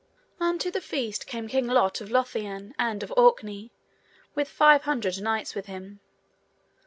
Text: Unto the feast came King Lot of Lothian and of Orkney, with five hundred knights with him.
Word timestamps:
Unto 0.39 0.71
the 0.71 0.81
feast 0.81 1.27
came 1.27 1.47
King 1.47 1.67
Lot 1.67 2.01
of 2.01 2.09
Lothian 2.09 2.73
and 2.79 3.03
of 3.03 3.13
Orkney, 3.15 3.71
with 4.33 4.49
five 4.49 4.81
hundred 4.81 5.21
knights 5.21 5.53
with 5.53 5.67
him. 5.67 5.99